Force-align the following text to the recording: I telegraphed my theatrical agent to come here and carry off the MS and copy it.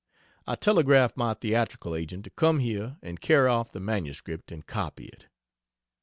I 0.47 0.55
telegraphed 0.55 1.15
my 1.15 1.35
theatrical 1.35 1.93
agent 1.93 2.23
to 2.23 2.31
come 2.31 2.57
here 2.57 2.97
and 3.03 3.21
carry 3.21 3.47
off 3.49 3.71
the 3.71 3.79
MS 3.79 4.23
and 4.49 4.65
copy 4.65 5.05
it. 5.05 5.25